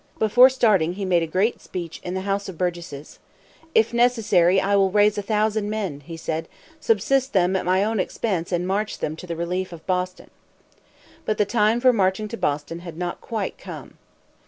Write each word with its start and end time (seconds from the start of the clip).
Before 0.17 0.49
starting 0.49 0.93
he 0.93 1.05
made 1.05 1.21
a 1.21 1.27
great 1.27 1.61
speech 1.61 1.99
in 2.03 2.15
the 2.15 2.21
House 2.21 2.49
of 2.49 2.57
Burgesses. 2.57 3.19
"If 3.75 3.93
necessary, 3.93 4.59
I 4.59 4.75
will 4.75 4.89
raise 4.89 5.15
a 5.19 5.21
thousand 5.21 5.69
men," 5.69 5.99
he 5.99 6.17
said, 6.17 6.47
"subsist 6.79 7.33
them 7.33 7.55
at 7.55 7.65
my 7.65 7.83
own 7.83 7.99
expense, 7.99 8.51
and 8.51 8.65
march 8.67 8.97
them 8.97 9.15
to 9.17 9.27
the 9.27 9.35
relief 9.35 9.71
of 9.71 9.85
Boston." 9.85 10.31
But 11.23 11.37
the 11.37 11.45
time 11.45 11.79
for 11.79 11.93
marching 11.93 12.27
to 12.29 12.35
Boston 12.37 12.79
had 12.79 12.97
not 12.97 13.21
quite 13.21 13.59
come. 13.59 13.99